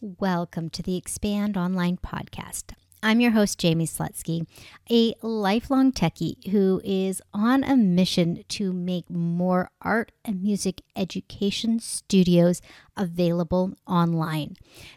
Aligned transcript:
Welcome 0.00 0.70
to 0.70 0.82
the 0.84 0.96
Expand 0.96 1.56
Online 1.56 1.96
Podcast. 1.96 2.74
I'm 3.02 3.20
your 3.20 3.32
host, 3.32 3.60
Jaime 3.60 3.84
Slutsky, 3.84 4.46
a 4.88 5.12
lifelong 5.22 5.90
techie 5.90 6.46
who 6.50 6.80
is 6.84 7.20
on 7.34 7.64
a 7.64 7.76
mission 7.76 8.44
to 8.50 8.72
make 8.72 9.10
more 9.10 9.72
art 9.82 10.12
and 10.24 10.40
music 10.40 10.82
education 10.94 11.80
studios 11.80 12.62
available 12.96 13.74
online. 13.88 14.54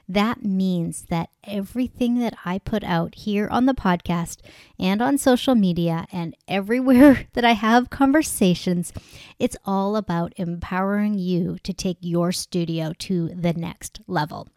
That 0.07 0.45
means 0.45 1.07
that 1.09 1.31
everything 1.45 2.19
that 2.19 2.35
I 2.45 2.59
put 2.59 2.83
out 2.83 3.15
here 3.15 3.47
on 3.49 3.65
the 3.65 3.73
podcast 3.73 4.37
and 4.77 5.01
on 5.01 5.17
social 5.17 5.55
media 5.55 6.05
and 6.11 6.35
everywhere 6.47 7.25
that 7.33 7.43
I 7.43 7.53
have 7.53 7.89
conversations, 7.89 8.93
it's 9.39 9.57
all 9.65 9.95
about 9.95 10.33
empowering 10.35 11.17
you 11.17 11.57
to 11.63 11.73
take 11.73 11.97
your 12.01 12.31
studio 12.31 12.93
to 12.99 13.29
the 13.29 13.53
next 13.53 14.01
level. 14.05 14.47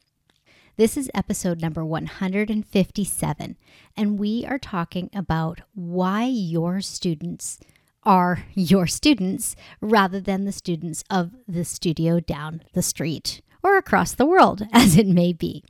This 0.77 0.97
is 0.97 1.09
episode 1.15 1.63
number 1.63 1.85
157, 1.85 3.57
and 3.97 4.19
we 4.19 4.45
are 4.45 4.59
talking 4.59 5.09
about 5.15 5.61
why 5.73 6.25
your 6.25 6.81
students 6.81 7.61
are 8.03 8.45
your 8.55 8.89
students 8.89 9.55
rather 9.81 10.19
than 10.19 10.45
the 10.45 10.51
students 10.51 11.05
of 11.09 11.31
the 11.47 11.65
studio 11.65 12.19
down 12.19 12.61
the 12.73 12.83
street 12.83 13.41
or 13.63 13.77
across 13.77 14.15
the 14.15 14.27
world, 14.27 14.67
as 14.73 14.97
it 14.97 15.07
may 15.07 15.33
be. 15.33 15.63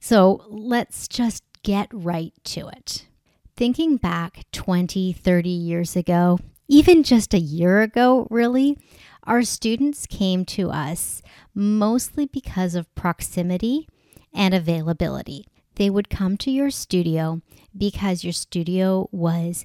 So 0.00 0.44
let's 0.48 1.06
just 1.06 1.44
get 1.62 1.86
right 1.92 2.32
to 2.46 2.66
it. 2.66 3.06
Thinking 3.54 3.98
back 3.98 4.46
20, 4.50 5.12
30 5.12 5.48
years 5.48 5.94
ago, 5.94 6.40
even 6.66 7.04
just 7.04 7.34
a 7.34 7.38
year 7.38 7.82
ago, 7.82 8.26
really, 8.30 8.76
our 9.22 9.42
students 9.44 10.06
came 10.06 10.44
to 10.46 10.72
us 10.72 11.22
mostly 11.54 12.26
because 12.26 12.74
of 12.74 12.92
proximity 12.96 13.86
and 14.32 14.54
availability. 14.54 15.46
They 15.76 15.90
would 15.90 16.10
come 16.10 16.36
to 16.38 16.50
your 16.50 16.70
studio 16.70 17.40
because 17.76 18.24
your 18.24 18.32
studio 18.32 19.08
was 19.12 19.64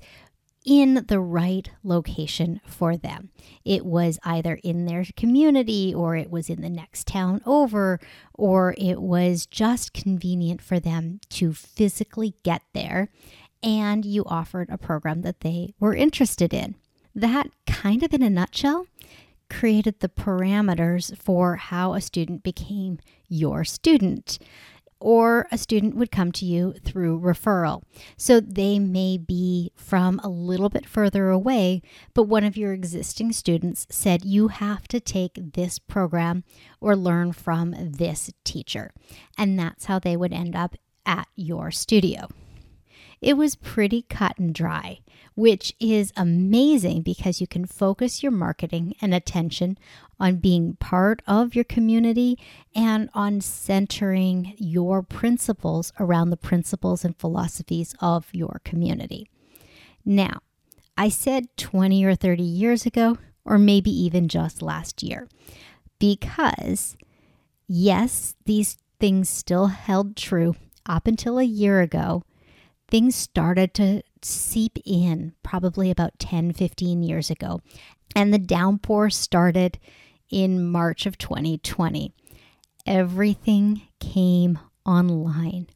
in 0.66 1.05
the 1.08 1.19
right 1.19 1.69
location 1.83 2.59
for 2.66 2.97
them. 2.97 3.30
It 3.63 3.86
was 3.86 4.19
either 4.23 4.55
in 4.63 4.86
their 4.86 5.05
community 5.16 5.93
or 5.93 6.16
it 6.16 6.31
was 6.31 6.49
in 6.49 6.61
the 6.61 6.69
next 6.69 7.05
town 7.05 7.41
over 7.45 7.99
or 8.33 8.73
it 8.77 9.02
was 9.02 9.45
just 9.45 9.93
convenient 9.93 10.61
for 10.61 10.80
them 10.80 11.19
to 11.30 11.53
physically 11.53 12.33
get 12.43 12.63
there 12.73 13.09
and 13.61 14.05
you 14.05 14.23
offered 14.25 14.69
a 14.69 14.77
program 14.77 15.21
that 15.21 15.41
they 15.41 15.73
were 15.80 15.95
interested 15.95 16.53
in. 16.53 16.75
That 17.13 17.49
kind 17.66 18.03
of 18.03 18.13
in 18.13 18.21
a 18.23 18.30
nutshell 18.30 18.88
created 19.49 19.99
the 19.99 20.09
parameters 20.09 21.17
for 21.17 21.55
how 21.55 21.93
a 21.93 22.01
student 22.01 22.43
became 22.43 22.99
your 23.27 23.63
student. 23.63 24.39
Or 24.99 25.47
a 25.52 25.57
student 25.57 25.95
would 25.97 26.09
come 26.09 26.31
to 26.31 26.45
you 26.45 26.73
through 26.83 27.19
referral. 27.19 27.83
So 28.17 28.39
they 28.39 28.79
may 28.79 29.17
be 29.17 29.71
from 29.75 30.19
a 30.23 30.29
little 30.29 30.69
bit 30.69 30.87
further 30.87 31.29
away, 31.29 31.81
but 32.13 32.23
one 32.23 32.43
of 32.43 32.57
your 32.57 32.73
existing 32.73 33.33
students 33.33 33.86
said, 33.89 34.23
You 34.23 34.47
have 34.47 34.87
to 34.87 34.99
take 34.99 35.53
this 35.53 35.80
program 35.80 36.43
or 36.80 36.95
learn 36.95 37.33
from 37.33 37.75
this 37.77 38.31
teacher. 38.45 38.91
And 39.37 39.59
that's 39.59 39.86
how 39.86 39.99
they 39.99 40.15
would 40.15 40.33
end 40.33 40.55
up 40.55 40.75
at 41.05 41.27
your 41.36 41.71
studio. 41.71 42.30
It 43.25 43.37
was 43.37 43.55
pretty 43.55 44.03
cut 44.03 44.37
and 44.37 44.53
dry, 44.53 44.99
which 45.33 45.73
is 45.80 46.13
amazing 46.15 47.02
because 47.02 47.41
you 47.41 47.47
can 47.47 47.65
focus 47.65 48.21
your 48.21 48.31
marketing 48.31 48.93
and 49.02 49.15
attention 49.15 49.80
on 50.19 50.36
being 50.36 50.75
part 50.75 51.23
of 51.25 51.55
your 51.55 51.64
community 51.64 52.37
and 52.75 53.09
on 53.15 53.41
centering 53.41 54.53
your 54.59 55.02
principles 55.02 55.91
around 55.99 56.30
the 56.30 56.37
principles 56.37 57.03
and 57.03 57.17
philosophies 57.17 57.95
of 57.99 58.27
your 58.31 58.61
community. 58.64 59.27
Now, 60.05 60.41
I 60.95 61.09
said 61.09 61.47
20 61.58 62.05
or 62.05 62.14
30 62.14 62.43
years 62.43 62.85
ago, 62.85 63.17
or 63.43 63.58
maybe 63.58 63.89
even 63.89 64.27
just 64.27 64.61
last 64.61 65.02
year, 65.02 65.27
because 65.97 66.95
yes, 67.67 68.35
these 68.45 68.77
things 68.99 69.30
still 69.30 69.65
held 69.65 70.15
true 70.15 70.55
up 70.85 71.08
until 71.08 71.39
a 71.39 71.43
year 71.43 71.81
ago 71.81 72.21
things 72.87 73.15
started 73.15 73.73
to 73.75 74.01
seep 74.21 74.77
in 74.85 75.33
probably 75.43 75.91
about 75.91 76.19
10, 76.19 76.53
15 76.53 77.03
years 77.03 77.29
ago. 77.29 77.61
And 78.15 78.33
the 78.33 78.39
downpour 78.39 79.09
started 79.09 79.79
in 80.29 80.69
March 80.69 81.05
of 81.05 81.17
2020. 81.17 82.13
Everything 82.85 83.81
came 83.99 84.59
online. 84.85 85.67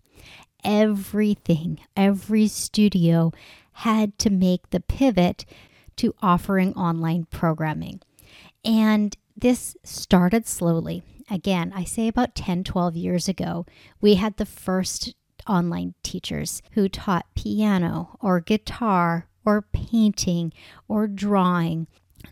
Everything, 0.64 1.80
every 1.96 2.48
studio 2.48 3.32
had 3.74 4.18
to 4.20 4.30
make 4.30 4.70
the 4.70 4.82
pivot 4.82 5.46
to 5.96 6.14
offering 6.22 6.74
online 6.74 7.26
programming. 7.30 8.02
And 8.66 9.16
this 9.38 9.76
started 9.84 10.48
slowly. 10.48 11.02
Again, 11.32 11.72
I 11.76 11.84
say 11.84 12.08
about 12.08 12.36
10, 12.36 12.64
12 12.64 12.96
years 12.96 13.30
ago, 13.30 13.66
we 14.02 14.16
had 14.16 14.38
the 14.38 14.46
first 14.46 15.14
online 15.50 15.96
teachers 16.04 16.62
who 16.74 16.88
taught 16.88 17.34
piano 17.36 18.18
or 18.22 18.40
guitar 18.40 19.28
or 19.46 19.64
painting 19.74 20.54
or 20.88 21.08
drawing. 21.08 21.88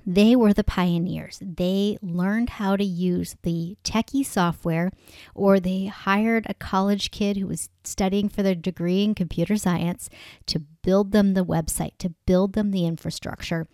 They 0.05 0.35
were 0.35 0.53
the 0.53 0.63
pioneers. 0.63 1.39
They 1.41 1.97
learned 2.01 2.51
how 2.51 2.75
to 2.75 2.83
use 2.83 3.37
the 3.43 3.77
techie 3.83 4.25
software, 4.25 4.91
or 5.33 5.59
they 5.59 5.85
hired 5.85 6.45
a 6.49 6.53
college 6.53 7.09
kid 7.09 7.37
who 7.37 7.47
was 7.47 7.69
studying 7.83 8.27
for 8.27 8.43
their 8.43 8.55
degree 8.55 9.03
in 9.03 9.15
computer 9.15 9.55
science 9.55 10.09
to 10.47 10.59
build 10.59 11.13
them 11.13 11.33
the 11.33 11.45
website, 11.45 11.97
to 11.99 12.13
build 12.25 12.53
them 12.53 12.71
the 12.71 12.85
infrastructure. 12.85 13.67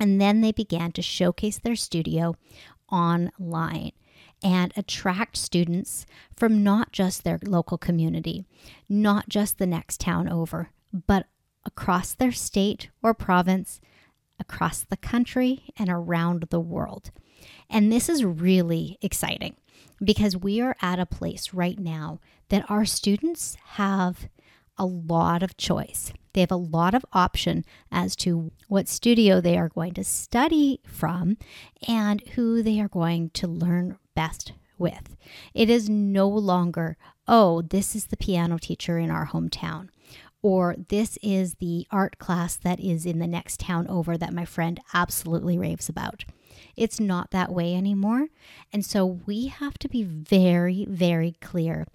And 0.00 0.20
then 0.20 0.40
they 0.40 0.52
began 0.52 0.92
to 0.92 1.02
showcase 1.02 1.58
their 1.58 1.76
studio 1.76 2.36
online 2.90 3.92
and 4.42 4.72
attract 4.76 5.36
students 5.36 6.06
from 6.36 6.62
not 6.62 6.92
just 6.92 7.24
their 7.24 7.38
local 7.44 7.78
community, 7.78 8.44
not 8.88 9.28
just 9.28 9.58
the 9.58 9.66
next 9.66 10.00
town 10.00 10.28
over, 10.28 10.70
but 10.92 11.26
across 11.64 12.14
their 12.14 12.32
state 12.32 12.88
or 13.02 13.14
province, 13.14 13.80
across 14.38 14.82
the 14.82 14.96
country, 14.96 15.64
and 15.78 15.88
around 15.90 16.46
the 16.50 16.60
world. 16.60 17.10
And 17.68 17.92
this 17.92 18.08
is 18.08 18.24
really 18.24 18.98
exciting 19.02 19.56
because 20.02 20.36
we 20.36 20.60
are 20.60 20.76
at 20.80 20.98
a 20.98 21.06
place 21.06 21.52
right 21.52 21.78
now 21.78 22.20
that 22.48 22.68
our 22.70 22.84
students 22.84 23.56
have 23.72 24.28
a 24.78 24.86
lot 24.86 25.42
of 25.42 25.56
choice. 25.56 26.12
They 26.32 26.40
have 26.40 26.50
a 26.50 26.56
lot 26.56 26.94
of 26.94 27.04
option 27.12 27.64
as 27.90 28.16
to 28.16 28.52
what 28.68 28.88
studio 28.88 29.40
they 29.40 29.58
are 29.58 29.68
going 29.68 29.94
to 29.94 30.04
study 30.04 30.80
from 30.86 31.36
and 31.86 32.22
who 32.30 32.62
they 32.62 32.80
are 32.80 32.88
going 32.88 33.30
to 33.30 33.46
learn 33.46 33.98
best 34.20 34.52
with. 34.76 35.16
It 35.54 35.70
is 35.70 35.88
no 35.88 36.28
longer, 36.28 36.98
oh, 37.26 37.62
this 37.62 37.96
is 37.96 38.06
the 38.06 38.18
piano 38.18 38.58
teacher 38.58 38.98
in 38.98 39.10
our 39.10 39.28
hometown, 39.28 39.88
or 40.42 40.76
this 40.88 41.18
is 41.22 41.54
the 41.54 41.86
art 41.90 42.18
class 42.18 42.56
that 42.56 42.80
is 42.80 43.06
in 43.06 43.18
the 43.18 43.26
next 43.26 43.60
town 43.60 43.86
over 43.88 44.18
that 44.18 44.34
my 44.34 44.44
friend 44.44 44.78
absolutely 44.92 45.56
raves 45.56 45.88
about. 45.88 46.24
It's 46.76 47.00
not 47.00 47.30
that 47.30 47.50
way 47.50 47.74
anymore. 47.74 48.26
And 48.74 48.84
so 48.84 49.06
we 49.06 49.46
have 49.46 49.78
to 49.78 49.88
be 49.88 50.02
very, 50.02 50.84
very 50.86 51.34
clear 51.40 51.86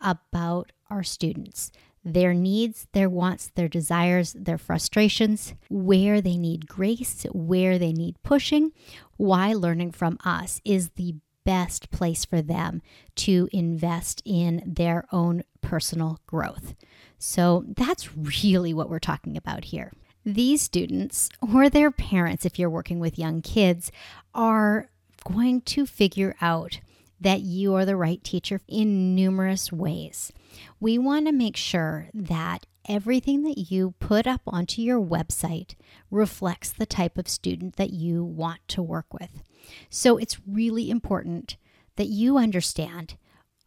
about 0.00 0.72
our 0.90 1.04
students 1.04 1.70
their 2.04 2.32
needs, 2.32 2.86
their 2.92 3.10
wants, 3.10 3.50
their 3.54 3.68
desires, 3.68 4.32
their 4.32 4.56
frustrations, 4.56 5.52
where 5.68 6.20
they 6.22 6.38
need 6.38 6.66
grace, 6.66 7.26
where 7.32 7.78
they 7.78 7.92
need 7.92 8.16
pushing, 8.22 8.72
why 9.18 9.52
learning 9.52 9.92
from 9.92 10.16
us 10.24 10.60
is 10.64 10.90
the 10.90 11.16
best 11.48 11.90
place 11.90 12.26
for 12.26 12.42
them 12.42 12.82
to 13.16 13.48
invest 13.54 14.20
in 14.26 14.62
their 14.66 15.06
own 15.10 15.42
personal 15.62 16.20
growth. 16.26 16.74
So 17.18 17.64
that's 17.74 18.14
really 18.14 18.74
what 18.74 18.90
we're 18.90 18.98
talking 18.98 19.34
about 19.34 19.64
here. 19.64 19.90
These 20.26 20.60
students, 20.60 21.30
or 21.40 21.70
their 21.70 21.90
parents, 21.90 22.44
if 22.44 22.58
you're 22.58 22.68
working 22.68 23.00
with 23.00 23.18
young 23.18 23.40
kids, 23.40 23.90
are 24.34 24.90
going 25.24 25.62
to 25.62 25.86
figure 25.86 26.36
out 26.42 26.80
that 27.18 27.40
you 27.40 27.74
are 27.74 27.86
the 27.86 27.96
right 27.96 28.22
teacher 28.22 28.60
in 28.68 29.14
numerous 29.14 29.72
ways. 29.72 30.30
We 30.78 30.98
want 30.98 31.28
to 31.28 31.32
make 31.32 31.56
sure 31.56 32.08
that 32.12 32.66
everything 32.86 33.42
that 33.44 33.70
you 33.70 33.94
put 34.00 34.26
up 34.26 34.42
onto 34.46 34.82
your 34.82 35.00
website 35.00 35.76
reflects 36.10 36.70
the 36.70 36.84
type 36.84 37.16
of 37.16 37.26
student 37.26 37.76
that 37.76 37.94
you 37.94 38.22
want 38.22 38.60
to 38.68 38.82
work 38.82 39.14
with. 39.14 39.42
So 39.90 40.16
it's 40.16 40.38
really 40.46 40.90
important 40.90 41.56
that 41.96 42.06
you 42.06 42.38
understand 42.38 43.16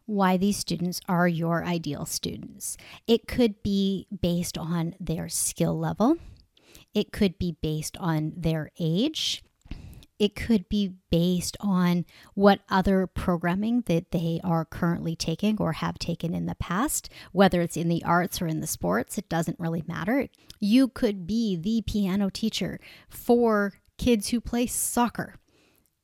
why 0.06 0.36
these 0.36 0.56
students 0.56 1.00
are 1.08 1.28
your 1.28 1.64
ideal 1.64 2.04
students. 2.04 2.76
It 3.06 3.26
could 3.26 3.62
be 3.62 4.06
based 4.20 4.58
on 4.58 4.94
their 4.98 5.28
skill 5.28 5.78
level, 5.78 6.16
it 6.94 7.12
could 7.12 7.38
be 7.38 7.56
based 7.62 7.96
on 7.98 8.32
their 8.36 8.70
age. 8.78 9.42
It 10.18 10.36
could 10.36 10.68
be 10.68 10.92
based 11.10 11.56
on 11.58 12.04
what 12.34 12.60
other 12.68 13.08
programming 13.08 13.82
that 13.86 14.12
they 14.12 14.40
are 14.44 14.64
currently 14.64 15.16
taking 15.16 15.56
or 15.58 15.72
have 15.72 15.98
taken 15.98 16.32
in 16.32 16.46
the 16.46 16.54
past, 16.54 17.08
whether 17.32 17.60
it's 17.60 17.76
in 17.76 17.88
the 17.88 18.04
arts 18.04 18.40
or 18.40 18.46
in 18.46 18.60
the 18.60 18.68
sports, 18.68 19.18
it 19.18 19.28
doesn't 19.28 19.58
really 19.58 19.82
matter. 19.88 20.28
You 20.60 20.86
could 20.86 21.26
be 21.26 21.56
the 21.56 21.82
piano 21.90 22.30
teacher 22.30 22.78
for 23.08 23.72
kids 23.98 24.28
who 24.28 24.40
play 24.40 24.66
soccer. 24.66 25.34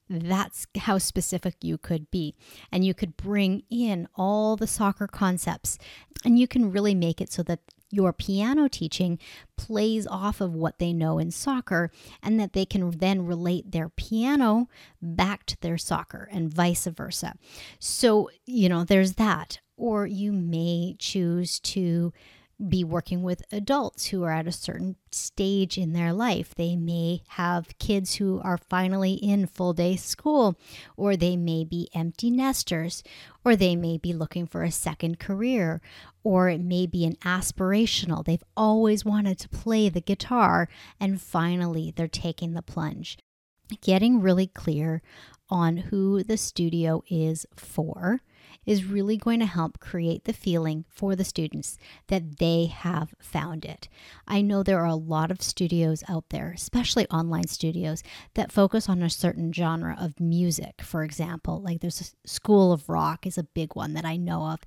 That's 0.08 0.66
how 0.78 0.99
specific 0.99 1.56
you 1.62 1.78
could 1.78 2.10
be. 2.10 2.34
And 2.72 2.84
you 2.84 2.94
could 2.94 3.16
bring 3.16 3.62
in 3.70 4.08
all 4.14 4.56
the 4.56 4.66
soccer 4.66 5.06
concepts 5.06 5.78
and 6.25 6.38
you 6.38 6.49
can 6.49 6.72
really 6.72 6.94
make 6.94 7.20
it 7.20 7.32
so 7.32 7.43
that 7.44 7.60
your 7.90 8.12
piano 8.12 8.69
teaching 8.69 9.19
plays 9.56 10.06
off 10.06 10.40
of 10.40 10.55
what 10.55 10.78
they 10.78 10.93
know 10.93 11.19
in 11.19 11.31
soccer 11.31 11.90
and 12.22 12.38
that 12.38 12.52
they 12.52 12.66
can 12.66 12.90
then 12.90 13.25
relate 13.25 13.72
their 13.72 13.88
piano 13.88 14.69
back 15.00 15.46
to 15.46 15.58
their 15.60 15.78
soccer 15.78 16.28
and 16.31 16.52
vice 16.52 16.87
versa. 16.87 17.34
So, 17.78 18.31
you 18.44 18.69
know, 18.69 18.84
there's 18.84 19.14
that. 19.14 19.60
Or 19.76 20.06
you 20.06 20.32
may 20.32 20.96
choose 20.99 21.60
to 21.60 22.12
be 22.66 22.82
working 22.82 23.22
with 23.22 23.43
adults 23.52 24.06
who 24.06 24.25
are 24.25 24.32
at 24.32 24.46
a 24.46 24.52
certain 24.52 24.96
stage 25.12 25.78
in 25.78 25.93
their 25.93 26.12
life. 26.12 26.55
They 26.55 26.75
may 26.75 27.22
have 27.28 27.78
kids 27.78 28.16
who 28.16 28.40
are 28.43 28.58
finally 28.58 29.12
in 29.12 29.46
full 29.46 29.72
day 29.72 29.96
school, 29.96 30.58
or 30.96 31.16
they 31.16 31.37
may 31.37 31.64
be 31.64 31.88
empty 31.94 32.31
nesters, 32.31 33.05
or 33.44 33.55
they 33.55 33.76
may 33.76 33.96
be 33.96 34.12
looking 34.12 34.46
for 34.46 34.64
a 34.64 34.72
second 34.72 35.20
career, 35.20 35.81
or 36.25 36.49
it 36.49 36.60
may 36.60 36.87
be 36.87 37.05
an 37.05 37.16
aspirational. 37.16 38.25
They've 38.25 38.43
always 38.56 39.05
wanted 39.05 39.38
to 39.38 39.49
play 39.49 39.88
the 39.88 40.00
guitar, 40.00 40.69
and 40.99 41.20
finally 41.20 41.93
they're 41.94 42.08
taking 42.08 42.55
the 42.55 42.62
plunge. 42.62 43.19
Getting 43.82 44.20
really 44.20 44.49
clear 44.49 45.02
on 45.49 45.76
who 45.76 46.22
the 46.22 46.37
studio 46.37 47.02
is 47.08 47.46
for 47.55 48.20
is 48.69 48.85
really 48.85 49.17
going 49.17 49.41
to 49.41 49.47
help 49.47 49.81
create 49.81 50.25
the 50.25 50.32
feeling 50.35 50.85
for 50.91 51.17
the 51.17 51.25
students 51.25 51.79
that 52.09 52.37
they 52.37 52.67
have 52.67 53.15
found 53.19 53.65
it. 53.65 53.88
I 54.26 54.43
know 54.43 54.62
there 54.62 54.81
are 54.81 54.85
a 54.85 54.94
lot 54.94 55.31
of 55.31 55.41
studios 55.41 56.05
out 56.06 56.26
there, 56.29 56.53
especially 56.55 57.09
online 57.09 57.47
studios, 57.47 58.03
that 58.35 58.53
focus 58.53 58.87
on 58.87 59.03
a 59.03 59.09
certain 59.09 59.55
genre 59.55 59.97
of 59.99 60.20
music, 60.20 60.82
for 60.82 61.03
example. 61.03 61.62
Like 61.62 61.81
there's 61.81 62.03
a 62.03 62.29
School 62.29 62.70
of 62.70 62.91
Rock 62.91 63.26
is 63.26 63.38
a 63.38 63.43
big 63.43 63.75
one 63.75 63.94
that 63.94 64.05
I 64.05 64.19
know 64.19 64.43
of. 64.43 64.61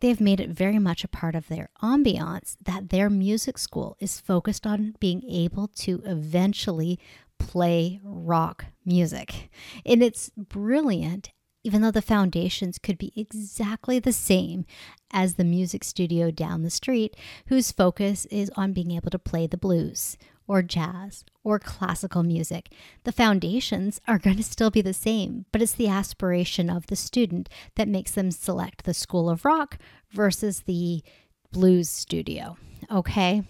They've 0.00 0.20
made 0.20 0.40
it 0.40 0.50
very 0.50 0.80
much 0.80 1.04
a 1.04 1.08
part 1.08 1.36
of 1.36 1.46
their 1.46 1.68
ambiance 1.80 2.56
that 2.60 2.88
their 2.88 3.08
music 3.08 3.56
school 3.56 3.96
is 4.00 4.18
focused 4.18 4.66
on 4.66 4.96
being 4.98 5.22
able 5.30 5.68
to 5.76 6.02
eventually 6.04 6.98
play 7.38 8.00
rock 8.02 8.64
music. 8.84 9.48
And 9.86 10.02
it's 10.02 10.30
brilliant 10.36 11.30
even 11.64 11.82
though 11.82 11.90
the 11.90 12.02
foundations 12.02 12.78
could 12.78 12.98
be 12.98 13.12
exactly 13.16 13.98
the 13.98 14.12
same 14.12 14.66
as 15.10 15.34
the 15.34 15.44
music 15.44 15.82
studio 15.82 16.30
down 16.30 16.62
the 16.62 16.70
street, 16.70 17.16
whose 17.46 17.72
focus 17.72 18.26
is 18.26 18.50
on 18.54 18.72
being 18.72 18.92
able 18.92 19.10
to 19.10 19.18
play 19.18 19.46
the 19.46 19.56
blues 19.56 20.16
or 20.46 20.62
jazz 20.62 21.24
or 21.42 21.58
classical 21.58 22.22
music. 22.22 22.68
The 23.04 23.12
foundations 23.12 24.00
are 24.06 24.18
going 24.24 24.36
to 24.36 24.42
still 24.42 24.70
be 24.70 24.82
the 24.82 24.94
same, 24.94 25.46
but 25.52 25.62
it's 25.62 25.72
the 25.72 25.88
aspiration 25.88 26.68
of 26.68 26.86
the 26.86 26.96
student 26.96 27.48
that 27.76 27.88
makes 27.88 28.12
them 28.12 28.30
select 28.30 28.84
the 28.84 28.94
School 28.94 29.30
of 29.30 29.44
Rock 29.44 29.78
versus 30.12 30.60
the 30.60 31.02
blues 31.50 31.88
studio. 31.88 32.56
Okay? 32.90 33.42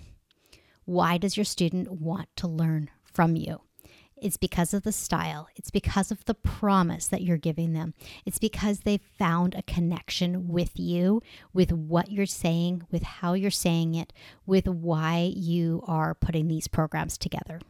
Why 0.85 1.19
does 1.19 1.37
your 1.37 1.45
student 1.45 1.91
want 1.91 2.29
to 2.37 2.47
learn 2.47 2.91
from 3.05 3.37
you? 3.37 3.63
It's 4.25 4.39
because 4.39 4.73
of 4.73 4.85
the 4.85 4.91
style. 4.91 5.49
It's 5.55 5.71
because 5.71 6.11
of 6.11 6.25
the 6.25 6.33
promise 6.33 7.07
that 7.09 7.21
you're 7.21 7.37
giving 7.37 7.75
them. 7.75 7.93
It's 8.25 8.39
because 8.39 8.81
they've 8.81 9.03
found 9.19 9.55
a 9.55 9.63
connection 9.63 10.49
with 10.49 10.71
you, 10.79 11.21
with 11.53 11.71
what 11.71 12.11
you're 12.11 12.25
saying, 12.25 12.85
with 12.91 13.03
how 13.03 13.35
you're 13.35 13.51
saying 13.51 13.95
it, 13.95 14.15
with 14.47 14.67
why 14.67 15.31
you 15.37 15.85
are 15.87 16.15
putting 16.15 16.49
these 16.49 16.69
programs 16.69 17.19
together. 17.19 17.61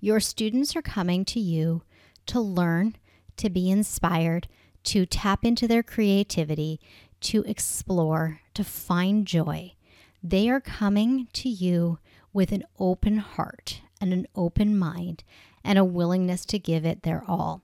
Your 0.00 0.18
students 0.18 0.74
are 0.74 0.80
coming 0.80 1.26
to 1.26 1.40
you 1.40 1.82
to 2.24 2.40
learn, 2.40 2.96
to 3.36 3.50
be 3.50 3.70
inspired, 3.70 4.48
to 4.84 5.04
tap 5.04 5.44
into 5.44 5.68
their 5.68 5.82
creativity, 5.82 6.80
to 7.20 7.42
explore, 7.42 8.40
to 8.54 8.64
find 8.64 9.26
joy. 9.26 9.74
They 10.22 10.48
are 10.48 10.62
coming 10.62 11.28
to 11.34 11.50
you 11.50 11.98
with 12.32 12.50
an 12.50 12.64
open 12.78 13.18
heart 13.18 13.82
and 14.00 14.12
an 14.12 14.26
open 14.34 14.78
mind 14.78 15.24
and 15.64 15.78
a 15.78 15.84
willingness 15.84 16.44
to 16.46 16.58
give 16.58 16.84
it 16.84 17.02
their 17.02 17.24
all. 17.26 17.62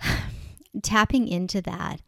Tapping 0.82 1.28
into 1.28 1.60
that 1.62 2.00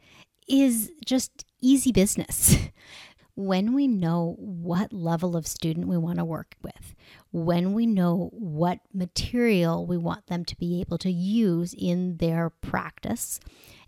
is 0.48 0.90
just 1.04 1.44
easy 1.60 1.92
business. 1.92 2.56
when 3.36 3.74
we 3.74 3.86
know 3.86 4.34
what 4.38 4.94
level 4.94 5.36
of 5.36 5.46
student 5.46 5.86
we 5.86 5.96
want 5.96 6.18
to 6.18 6.24
work 6.24 6.56
with, 6.62 6.94
when 7.32 7.74
we 7.74 7.86
know 7.86 8.30
what 8.32 8.78
material 8.94 9.86
we 9.86 9.98
want 9.98 10.26
them 10.26 10.42
to 10.42 10.56
be 10.56 10.80
able 10.80 10.96
to 10.96 11.10
use 11.10 11.74
in 11.76 12.16
their 12.16 12.48
practice, 12.48 13.38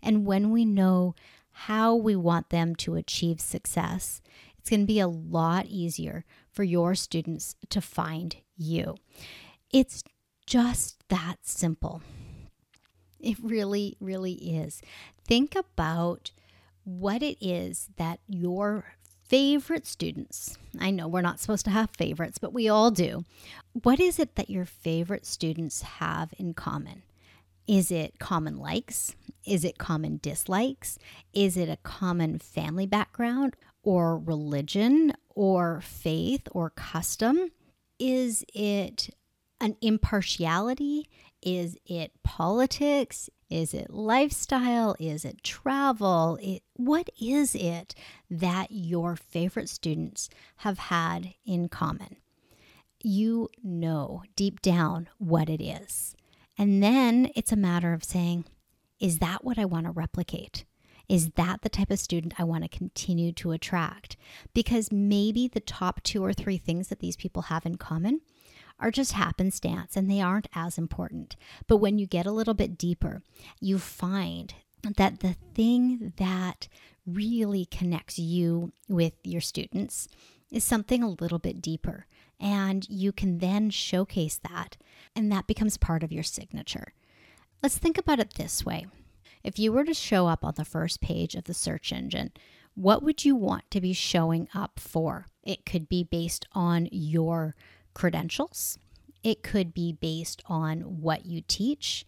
and 0.03 0.25
when 0.25 0.51
we 0.51 0.63
know 0.65 1.15
how 1.51 1.95
we 1.95 2.15
want 2.15 2.51
them 2.51 2.75
to 2.75 2.95
achieve 2.95 3.41
success, 3.41 4.21
it's 4.59 4.69
going 4.69 4.81
to 4.81 4.85
be 4.85 4.99
a 4.99 5.07
lot 5.07 5.65
easier 5.65 6.25
for 6.51 6.63
your 6.63 6.93
students 6.93 7.55
to 7.69 7.81
find 7.81 8.37
you. 8.55 8.95
It's 9.71 10.03
just 10.45 11.07
that 11.09 11.37
simple. 11.43 12.01
It 13.19 13.37
really, 13.41 13.97
really 13.99 14.33
is. 14.33 14.81
Think 15.23 15.55
about 15.55 16.31
what 16.83 17.21
it 17.21 17.37
is 17.39 17.89
that 17.97 18.19
your 18.27 18.95
favorite 19.27 19.85
students, 19.85 20.57
I 20.79 20.89
know 20.89 21.07
we're 21.07 21.21
not 21.21 21.39
supposed 21.39 21.65
to 21.65 21.71
have 21.71 21.91
favorites, 21.91 22.39
but 22.39 22.51
we 22.53 22.67
all 22.67 22.89
do. 22.89 23.25
What 23.73 23.99
is 23.99 24.17
it 24.17 24.35
that 24.35 24.49
your 24.49 24.65
favorite 24.65 25.25
students 25.25 25.83
have 25.83 26.33
in 26.39 26.55
common? 26.55 27.03
Is 27.67 27.91
it 27.91 28.17
common 28.17 28.57
likes? 28.57 29.15
Is 29.45 29.63
it 29.63 29.77
common 29.77 30.19
dislikes? 30.23 30.97
Is 31.31 31.55
it 31.57 31.69
a 31.69 31.77
common 31.83 32.39
family 32.39 32.87
background 32.87 33.55
or 33.83 34.17
religion 34.17 35.13
or 35.29 35.79
faith 35.81 36.47
or 36.51 36.71
custom? 36.71 37.51
Is 37.99 38.43
it 38.55 39.09
an 39.61 39.75
impartiality? 39.81 41.09
Is 41.41 41.77
it 41.85 42.11
politics? 42.23 43.29
Is 43.49 43.73
it 43.73 43.89
lifestyle? 43.89 44.95
Is 44.99 45.25
it 45.25 45.43
travel? 45.43 46.37
It, 46.41 46.63
what 46.75 47.09
is 47.19 47.55
it 47.55 47.95
that 48.29 48.67
your 48.71 49.15
favorite 49.15 49.69
students 49.69 50.29
have 50.57 50.77
had 50.77 51.33
in 51.45 51.69
common? 51.69 52.17
You 53.01 53.49
know 53.63 54.23
deep 54.35 54.61
down 54.61 55.09
what 55.17 55.49
it 55.49 55.63
is. 55.63 56.15
And 56.57 56.83
then 56.83 57.31
it's 57.35 57.53
a 57.53 57.57
matter 57.57 57.93
of 57.93 58.03
saying, 58.03 58.45
is 58.99 59.19
that 59.19 59.45
what 59.45 59.57
I 59.57 59.65
want 59.65 59.85
to 59.85 59.91
replicate? 59.91 60.65
Is 61.07 61.31
that 61.31 61.61
the 61.61 61.69
type 61.69 61.89
of 61.89 61.97
student 61.97 62.33
I 62.37 62.43
want 62.43 62.63
to 62.63 62.77
continue 62.77 63.31
to 63.33 63.51
attract? 63.51 64.15
Because 64.53 64.91
maybe 64.91 65.47
the 65.47 65.59
top 65.59 66.03
two 66.03 66.23
or 66.23 66.33
three 66.33 66.57
things 66.57 66.89
that 66.89 66.99
these 66.99 67.15
people 67.15 67.43
have 67.43 67.65
in 67.65 67.77
common 67.77 68.21
are 68.79 68.91
just 68.91 69.13
happenstance 69.13 69.95
and 69.95 70.09
they 70.09 70.21
aren't 70.21 70.47
as 70.55 70.77
important. 70.77 71.35
But 71.67 71.77
when 71.77 71.97
you 71.97 72.07
get 72.07 72.25
a 72.25 72.31
little 72.31 72.53
bit 72.53 72.77
deeper, 72.77 73.21
you 73.59 73.77
find 73.77 74.53
that 74.97 75.19
the 75.19 75.35
thing 75.53 76.13
that 76.17 76.67
really 77.05 77.65
connects 77.65 78.17
you 78.17 78.71
with 78.87 79.13
your 79.23 79.41
students 79.41 80.07
is 80.51 80.63
something 80.63 81.03
a 81.03 81.09
little 81.09 81.39
bit 81.39 81.61
deeper. 81.61 82.05
And 82.39 82.87
you 82.89 83.11
can 83.11 83.39
then 83.39 83.69
showcase 83.69 84.39
that, 84.49 84.77
and 85.15 85.31
that 85.31 85.47
becomes 85.47 85.77
part 85.77 86.03
of 86.03 86.11
your 86.11 86.23
signature. 86.23 86.93
Let's 87.61 87.77
think 87.77 87.97
about 87.97 88.19
it 88.19 88.35
this 88.35 88.65
way 88.65 88.87
if 89.43 89.57
you 89.57 89.71
were 89.71 89.85
to 89.85 89.93
show 89.93 90.27
up 90.27 90.43
on 90.43 90.53
the 90.55 90.65
first 90.65 91.01
page 91.01 91.35
of 91.35 91.45
the 91.45 91.53
search 91.53 91.91
engine, 91.91 92.31
what 92.75 93.03
would 93.03 93.25
you 93.25 93.35
want 93.35 93.69
to 93.71 93.81
be 93.81 93.93
showing 93.93 94.47
up 94.53 94.79
for? 94.79 95.25
It 95.43 95.65
could 95.65 95.87
be 95.89 96.03
based 96.03 96.45
on 96.53 96.87
your 96.91 97.55
credentials. 97.99 98.79
It 99.23 99.43
could 99.43 99.73
be 99.73 99.91
based 99.91 100.41
on 100.45 101.01
what 101.01 101.25
you 101.25 101.41
teach, 101.45 102.05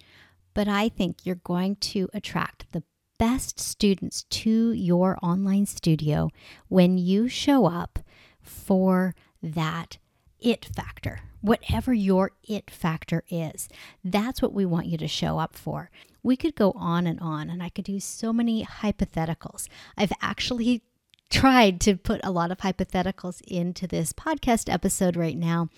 but 0.54 0.66
I 0.66 0.88
think 0.88 1.26
you're 1.26 1.36
going 1.36 1.76
to 1.92 2.08
attract 2.14 2.72
the 2.72 2.84
best 3.20 3.60
students 3.60 4.24
to 4.24 4.72
your 4.72 5.20
online 5.22 5.66
studio 5.66 6.30
when 6.70 6.98
you 6.98 7.28
show 7.28 7.66
up 7.66 8.00
for 8.42 9.14
that 9.44 9.98
it 10.40 10.64
factor. 10.74 11.20
Whatever 11.42 11.94
your 11.94 12.32
it 12.48 12.72
factor 12.72 13.26
is, 13.30 13.68
that's 14.02 14.42
what 14.42 14.54
we 14.54 14.66
want 14.66 14.88
you 14.88 14.98
to 14.98 15.10
show 15.10 15.40
up 15.40 15.58
for. 15.58 15.92
We 16.24 16.38
could 16.38 16.56
go 16.56 16.72
on 16.72 17.06
and 17.06 17.20
on, 17.20 17.50
and 17.50 17.62
I 17.62 17.68
could 17.68 17.84
do 17.84 18.00
so 18.00 18.32
many 18.32 18.64
hypotheticals. 18.64 19.68
I've 19.98 20.14
actually 20.22 20.84
tried 21.32 21.80
to 21.82 21.96
put 21.96 22.22
a 22.24 22.32
lot 22.32 22.52
of 22.52 22.60
hypotheticals 22.60 23.42
into 23.48 23.88
this 23.88 24.14
podcast 24.14 24.72
episode 24.72 25.16
right 25.16 25.38
now, 25.38 25.70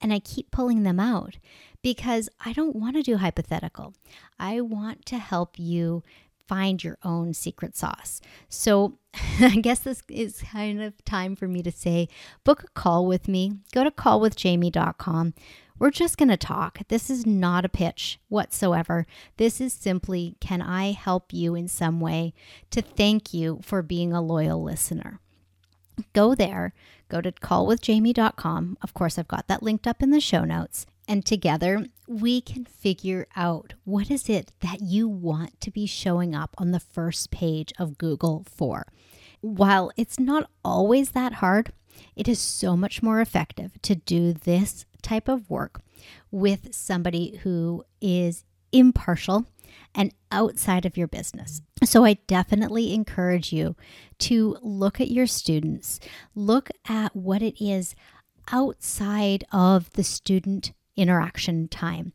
and 0.00 0.12
I 0.12 0.20
keep 0.20 0.50
pulling 0.50 0.84
them 0.84 1.00
out 1.00 1.36
because 1.82 2.28
I 2.44 2.52
don't 2.52 2.76
want 2.76 2.96
to 2.96 3.02
do 3.02 3.16
hypothetical. 3.16 3.94
I 4.38 4.60
want 4.60 5.04
to 5.06 5.18
help 5.18 5.58
you 5.58 6.02
find 6.46 6.82
your 6.82 6.98
own 7.04 7.34
secret 7.34 7.76
sauce. 7.76 8.20
So 8.48 8.98
I 9.40 9.56
guess 9.56 9.80
this 9.80 10.02
is 10.08 10.42
kind 10.52 10.80
of 10.80 11.04
time 11.04 11.36
for 11.36 11.46
me 11.46 11.62
to 11.62 11.72
say 11.72 12.08
book 12.44 12.64
a 12.64 12.68
call 12.68 13.06
with 13.06 13.28
me. 13.28 13.58
Go 13.72 13.84
to 13.84 13.90
callwithjaime.com. 13.90 15.34
We're 15.80 15.90
just 15.90 16.18
going 16.18 16.28
to 16.28 16.36
talk. 16.36 16.80
This 16.88 17.08
is 17.08 17.24
not 17.24 17.64
a 17.64 17.68
pitch 17.70 18.20
whatsoever. 18.28 19.06
This 19.38 19.62
is 19.62 19.72
simply 19.72 20.36
can 20.38 20.60
I 20.60 20.92
help 20.92 21.32
you 21.32 21.54
in 21.54 21.68
some 21.68 22.00
way 22.00 22.34
to 22.70 22.82
thank 22.82 23.32
you 23.32 23.60
for 23.62 23.80
being 23.80 24.12
a 24.12 24.20
loyal 24.20 24.62
listener? 24.62 25.20
Go 26.12 26.34
there, 26.34 26.74
go 27.08 27.22
to 27.22 27.32
callwithjaime.com. 27.32 28.76
Of 28.82 28.92
course, 28.92 29.18
I've 29.18 29.26
got 29.26 29.48
that 29.48 29.62
linked 29.62 29.86
up 29.86 30.02
in 30.02 30.10
the 30.10 30.20
show 30.20 30.44
notes. 30.44 30.84
And 31.08 31.24
together 31.24 31.86
we 32.06 32.42
can 32.42 32.66
figure 32.66 33.26
out 33.34 33.72
what 33.84 34.10
is 34.10 34.28
it 34.28 34.52
that 34.60 34.82
you 34.82 35.08
want 35.08 35.62
to 35.62 35.70
be 35.70 35.86
showing 35.86 36.34
up 36.34 36.54
on 36.58 36.72
the 36.72 36.80
first 36.80 37.30
page 37.30 37.72
of 37.78 37.96
Google 37.96 38.44
for. 38.46 38.86
While 39.40 39.92
it's 39.96 40.20
not 40.20 40.50
always 40.62 41.12
that 41.12 41.34
hard, 41.34 41.72
it 42.14 42.28
is 42.28 42.38
so 42.38 42.76
much 42.76 43.02
more 43.02 43.22
effective 43.22 43.80
to 43.82 43.94
do 43.94 44.34
this 44.34 44.84
type 45.00 45.28
of 45.28 45.50
work 45.50 45.80
with 46.30 46.74
somebody 46.74 47.36
who 47.42 47.84
is 48.00 48.44
impartial 48.72 49.46
and 49.94 50.12
outside 50.30 50.84
of 50.84 50.96
your 50.96 51.08
business. 51.08 51.62
So 51.84 52.04
I 52.04 52.14
definitely 52.26 52.94
encourage 52.94 53.52
you 53.52 53.76
to 54.20 54.56
look 54.62 55.00
at 55.00 55.10
your 55.10 55.26
students, 55.26 56.00
look 56.34 56.70
at 56.88 57.14
what 57.16 57.42
it 57.42 57.62
is 57.62 57.94
outside 58.52 59.44
of 59.52 59.90
the 59.92 60.04
student 60.04 60.72
interaction 60.96 61.68
time 61.68 62.12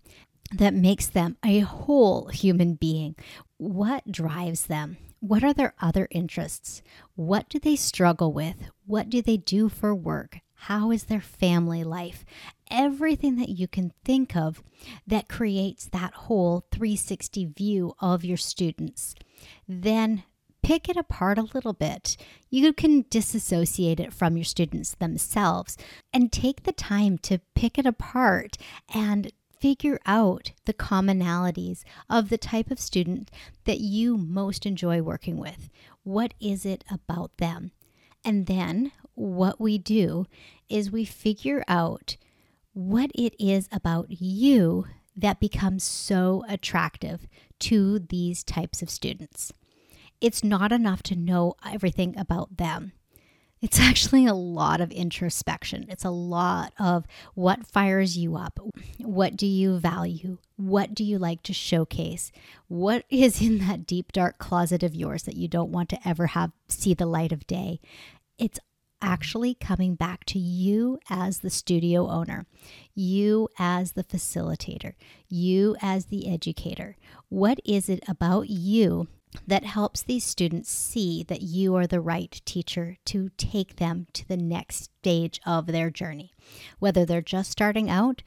that 0.54 0.74
makes 0.74 1.08
them 1.08 1.38
a 1.44 1.60
whole 1.60 2.28
human 2.28 2.76
being. 2.76 3.16
What 3.58 4.12
drives 4.12 4.68
them? 4.68 4.98
What 5.20 5.44
are 5.44 5.54
their 5.54 5.74
other 5.82 6.08
interests? 6.12 6.84
What 7.16 7.50
do 7.50 7.58
they 7.60 7.76
struggle 7.76 8.32
with? 8.32 8.70
What 8.86 9.10
do 9.10 9.22
they 9.22 9.38
do 9.38 9.70
for 9.70 9.96
work? 9.96 10.40
How 10.54 10.92
is 10.92 11.06
their 11.06 11.22
family 11.22 11.84
life? 11.84 12.26
Everything 12.70 13.36
that 13.38 13.50
you 13.50 13.68
can 13.68 13.92
think 14.04 14.36
of 14.36 14.64
that 15.06 15.30
creates 15.30 15.86
that 15.86 16.14
whole 16.14 16.66
360 16.72 17.46
view 17.46 17.94
of 18.00 18.26
your 18.26 18.38
students. 18.38 19.16
Then 19.68 20.24
pick 20.64 20.90
it 20.90 20.98
apart 20.98 21.38
a 21.38 21.44
little 21.54 21.74
bit. 21.74 22.18
You 22.50 22.74
can 22.74 23.06
disassociate 23.10 24.00
it 24.00 24.12
from 24.12 24.36
your 24.36 24.46
students 24.46 24.96
themselves 24.96 25.78
and 26.12 26.32
take 26.32 26.64
the 26.64 26.72
time 26.72 27.20
to 27.20 27.40
pick 27.54 27.78
it 27.78 27.86
apart 27.86 28.58
and 28.92 29.32
figure 29.60 30.00
out 30.06 30.52
the 30.66 30.74
commonalities 30.74 31.84
of 32.10 32.30
the 32.30 32.38
type 32.38 32.72
of 32.72 32.80
student 32.80 33.30
that 33.66 33.80
you 33.80 34.18
most 34.18 34.66
enjoy 34.66 35.02
working 35.02 35.38
with. 35.38 35.70
What 36.04 36.34
is 36.40 36.66
it 36.66 36.84
about 36.90 37.38
them? 37.38 37.72
And 38.24 38.48
then 38.48 38.92
what 39.14 39.62
we 39.62 39.78
do 39.78 40.26
is 40.68 40.92
we 40.92 41.06
figure 41.06 41.64
out 41.68 42.18
what 42.76 43.10
it 43.16 43.34
is 43.40 43.70
about 43.72 44.08
you 44.10 44.86
that 45.16 45.40
becomes 45.40 45.82
so 45.82 46.44
attractive 46.50 47.26
to 47.58 48.00
these 48.00 48.44
types 48.44 48.82
of 48.82 48.90
students. 48.90 49.54
It's 50.20 50.44
not 50.44 50.74
enough 50.74 51.02
to 51.04 51.16
know 51.16 51.56
everything 51.66 52.18
about 52.18 52.58
them. 52.58 52.92
It's 53.62 53.80
actually 53.80 54.26
a 54.26 54.34
lot 54.34 54.82
of 54.82 54.92
introspection. 54.92 55.86
It's 55.88 56.04
a 56.04 56.10
lot 56.10 56.74
of 56.78 57.06
what 57.34 57.66
fires 57.66 58.18
you 58.18 58.36
up. 58.36 58.60
What 59.00 59.38
do 59.38 59.48
you 59.48 59.78
value? 59.78 60.40
What 60.58 60.94
do 60.94 61.06
you 61.06 61.18
like 61.18 61.44
to 61.44 61.54
showcase? 61.54 62.34
What 62.68 63.06
is 63.10 63.42
in 63.42 63.60
that 63.60 63.86
deep, 63.86 64.12
dark 64.12 64.38
closet 64.38 64.84
of 64.84 64.94
yours 64.94 65.24
that 65.24 65.38
you 65.38 65.48
don't 65.48 65.72
want 65.72 65.88
to 65.90 66.08
ever 66.08 66.28
have 66.28 66.52
see 66.68 66.94
the 66.94 67.06
light 67.06 67.32
of 67.32 67.48
day? 67.48 67.80
It's 68.38 68.60
actually 69.06 69.54
coming 69.54 69.94
back 69.94 70.26
to 70.26 70.40
you 70.40 71.00
as 71.10 71.40
the 71.40 71.50
studio 71.52 72.10
owner, 72.10 72.48
you 72.96 73.48
as 73.60 73.92
the 73.92 74.04
facilitator, 74.04 74.94
you 75.30 75.76
as 75.80 76.08
the 76.08 76.28
educator. 76.28 76.98
What 77.30 77.60
is 77.64 77.88
it 77.88 78.04
about 78.08 78.50
you 78.50 79.08
that 79.46 79.64
helps 79.64 80.02
these 80.02 80.24
students 80.24 80.72
see 80.72 81.24
that 81.24 81.44
you 81.44 81.76
are 81.76 81.86
the 81.86 82.02
right 82.02 82.42
teacher 82.46 82.98
to 83.06 83.30
take 83.38 83.76
them 83.76 84.08
to 84.14 84.28
the 84.28 84.38
next 84.38 84.90
stage 85.02 85.40
of 85.46 85.68
their 85.68 85.92
journey, 85.92 86.34
whether 86.80 87.06
they're 87.06 87.22
just 87.22 87.52
starting 87.52 87.90
out 87.90 88.24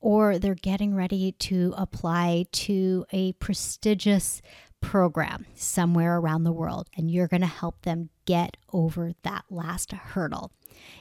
or 0.00 0.38
they're 0.38 0.54
getting 0.54 0.94
ready 0.94 1.32
to 1.32 1.72
apply 1.76 2.44
to 2.52 3.06
a 3.12 3.32
prestigious 3.34 4.42
program 4.80 5.46
somewhere 5.54 6.18
around 6.18 6.44
the 6.44 6.52
world, 6.52 6.88
and 6.96 7.10
you're 7.10 7.28
going 7.28 7.40
to 7.40 7.46
help 7.46 7.82
them 7.82 8.10
get 8.26 8.56
over 8.72 9.12
that 9.22 9.44
last 9.50 9.92
hurdle. 9.92 10.52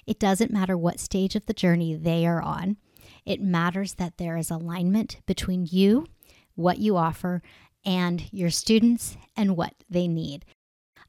It 0.05 0.19
doesn't 0.19 0.51
matter 0.51 0.77
what 0.77 1.00
stage 1.00 1.36
of 1.36 1.46
the 1.46 1.53
journey 1.53 1.96
they 1.96 2.25
are 2.25 2.41
on, 2.41 2.77
it 3.25 3.41
matters 3.41 3.96
that 3.96 4.17
there 4.17 4.38
is 4.38 4.50
alignment 4.50 5.22
between 5.25 5.67
you, 5.69 6.05
what 6.55 6.79
you 6.79 6.98
offer, 6.98 7.41
and 7.86 8.31
your 8.34 8.50
students 8.50 9.17
and 9.36 9.55
what 9.55 9.74
they 9.89 10.07
need. 10.07 10.46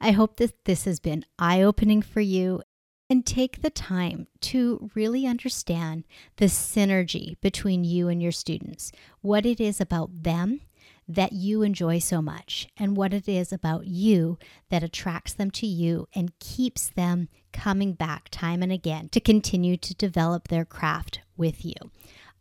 I 0.01 0.13
hope 0.13 0.37
that 0.37 0.65
this 0.65 0.85
has 0.85 1.01
been 1.01 1.25
eye 1.39 1.63
opening 1.63 2.03
for 2.03 2.21
you 2.21 2.63
and 3.11 3.25
take 3.25 3.63
the 3.63 3.71
time 3.71 4.27
to 4.41 4.91
really 4.95 5.27
understand 5.27 6.05
the 6.37 6.45
synergy 6.47 7.41
between 7.41 7.83
you 7.85 8.09
and 8.09 8.23
your 8.23 8.33
students, 8.33 8.93
what 9.23 9.47
it 9.47 9.61
is 9.61 9.81
about 9.81 10.23
them 10.23 10.61
that 11.09 11.33
you 11.33 11.62
enjoy 11.62 11.99
so 11.99 12.21
much 12.21 12.69
and 12.77 12.97
what 12.97 13.15
it 13.15 13.29
is 13.29 13.53
about 13.53 13.87
you 13.87 14.38
that 14.69 14.83
attracts 14.83 15.33
them 15.33 15.50
to 15.50 15.67
you 15.67 16.07
and 16.15 16.38
keeps 16.38 16.88
them 16.91 17.29
coming 17.53 17.95
back 17.95 18.29
time 18.31 18.62
and 18.62 18.71
again 18.71 19.09
to 19.09 19.21
continue 19.21 19.77
to 19.77 19.95
develop 19.95 20.49
their 20.49 20.67
craft 20.67 21.21
with 21.37 21.65
you. 21.65 21.75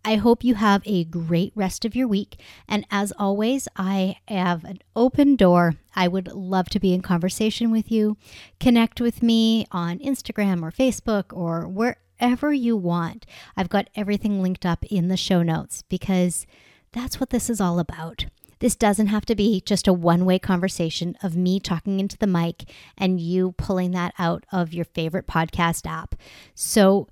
I 0.03 0.15
hope 0.15 0.43
you 0.43 0.55
have 0.55 0.83
a 0.86 1.03
great 1.03 1.51
rest 1.55 1.83
of 1.83 1.95
your 1.95 2.07
week. 2.07 2.41
And 2.67 2.86
as 2.89 3.12
always, 3.17 3.67
I 3.75 4.17
have 4.27 4.63
an 4.63 4.79
open 4.95 5.36
door. 5.36 5.74
I 5.95 6.07
would 6.07 6.27
love 6.27 6.69
to 6.69 6.79
be 6.79 6.93
in 6.93 7.01
conversation 7.01 7.71
with 7.71 7.91
you. 7.91 8.15
Connect 8.59 9.01
with 9.01 9.21
me 9.21 9.65
on 9.71 10.00
Instagram 10.00 10.63
or 10.63 10.71
Facebook 10.71 11.36
or 11.36 11.67
wherever 11.67 12.53
you 12.53 12.77
want. 12.77 13.25
I've 13.57 13.69
got 13.69 13.89
everything 13.95 14.41
linked 14.41 14.65
up 14.65 14.86
in 14.86 15.09
the 15.09 15.17
show 15.17 15.43
notes 15.43 15.81
because 15.81 16.45
that's 16.93 17.19
what 17.19 17.31
this 17.31 17.50
is 17.50 17.59
all 17.59 17.79
about. 17.79 18.27
This 18.59 18.75
doesn't 18.75 19.07
have 19.07 19.25
to 19.25 19.35
be 19.35 19.61
just 19.61 19.87
a 19.87 19.93
one 19.93 20.25
way 20.25 20.39
conversation 20.39 21.15
of 21.21 21.35
me 21.35 21.59
talking 21.59 21.99
into 21.99 22.17
the 22.17 22.27
mic 22.27 22.71
and 22.97 23.19
you 23.19 23.53
pulling 23.53 23.91
that 23.91 24.13
out 24.17 24.45
of 24.51 24.73
your 24.73 24.85
favorite 24.85 25.27
podcast 25.27 25.85
app. 25.85 26.15
So 26.55 27.07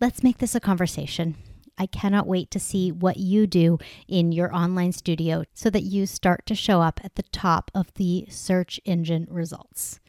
let's 0.00 0.22
make 0.22 0.38
this 0.38 0.54
a 0.54 0.60
conversation. 0.60 1.36
I 1.78 1.86
cannot 1.86 2.26
wait 2.26 2.50
to 2.52 2.60
see 2.60 2.90
what 2.90 3.18
you 3.18 3.46
do 3.46 3.78
in 4.08 4.32
your 4.32 4.54
online 4.54 4.92
studio 4.92 5.44
so 5.52 5.68
that 5.70 5.82
you 5.82 6.06
start 6.06 6.46
to 6.46 6.54
show 6.54 6.80
up 6.80 7.00
at 7.04 7.16
the 7.16 7.22
top 7.22 7.70
of 7.74 7.92
the 7.94 8.26
search 8.30 8.80
engine 8.84 9.26
results. 9.30 10.00